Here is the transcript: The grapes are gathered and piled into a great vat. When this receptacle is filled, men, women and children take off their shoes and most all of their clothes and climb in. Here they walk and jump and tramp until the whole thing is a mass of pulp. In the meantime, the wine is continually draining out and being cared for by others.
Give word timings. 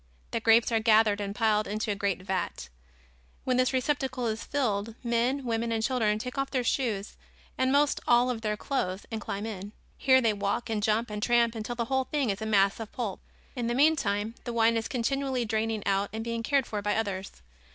The 0.31 0.39
grapes 0.39 0.71
are 0.71 0.79
gathered 0.79 1.21
and 1.21 1.35
piled 1.35 1.67
into 1.67 1.91
a 1.91 1.95
great 1.95 2.23
vat. 2.23 2.69
When 3.43 3.57
this 3.57 3.71
receptacle 3.71 4.25
is 4.25 4.43
filled, 4.43 4.95
men, 5.03 5.45
women 5.45 5.71
and 5.71 5.83
children 5.83 6.17
take 6.17 6.39
off 6.39 6.49
their 6.49 6.63
shoes 6.63 7.17
and 7.55 7.71
most 7.71 7.99
all 8.07 8.31
of 8.31 8.41
their 8.41 8.57
clothes 8.57 9.05
and 9.11 9.21
climb 9.21 9.45
in. 9.45 9.73
Here 9.99 10.19
they 10.19 10.33
walk 10.33 10.71
and 10.71 10.81
jump 10.81 11.11
and 11.11 11.21
tramp 11.21 11.53
until 11.53 11.75
the 11.75 11.85
whole 11.85 12.05
thing 12.05 12.31
is 12.31 12.41
a 12.41 12.47
mass 12.47 12.79
of 12.79 12.91
pulp. 12.91 13.19
In 13.55 13.67
the 13.67 13.75
meantime, 13.75 14.33
the 14.43 14.53
wine 14.53 14.75
is 14.75 14.87
continually 14.87 15.45
draining 15.45 15.85
out 15.85 16.09
and 16.11 16.23
being 16.23 16.41
cared 16.41 16.65
for 16.65 16.81
by 16.81 16.95
others. 16.95 17.31